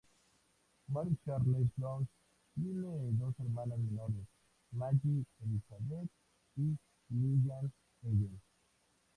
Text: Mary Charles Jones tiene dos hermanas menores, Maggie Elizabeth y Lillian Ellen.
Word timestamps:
Mary 0.89 1.15
Charles 1.23 1.67
Jones 1.77 2.07
tiene 2.55 2.87
dos 3.19 3.35
hermanas 3.39 3.77
menores, 3.77 4.25
Maggie 4.71 5.23
Elizabeth 5.43 6.09
y 6.55 6.75
Lillian 7.09 7.71
Ellen. 8.01 8.41